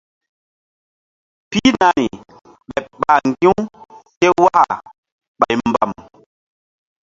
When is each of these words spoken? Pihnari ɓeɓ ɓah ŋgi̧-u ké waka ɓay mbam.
Pihnari 1.49 2.07
ɓeɓ 2.69 2.85
ɓah 3.01 3.19
ŋgi̧-u 3.29 3.55
ké 4.19 4.27
waka 4.41 4.63
ɓay 5.39 5.53
mbam. 5.69 5.91